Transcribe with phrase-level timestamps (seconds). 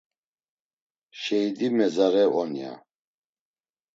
[1.21, 2.73] Şeidi mezare on ya?